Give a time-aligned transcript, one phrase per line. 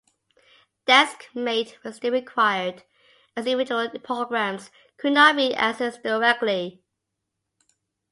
[0.87, 2.81] DeskMate was still required,
[3.37, 6.81] as the individual programs could not be accessed directly.